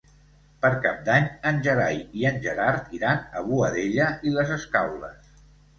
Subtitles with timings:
[0.65, 5.35] Per Cap d'Any en Gerai i en Gerard iran a Boadella i les Escaules.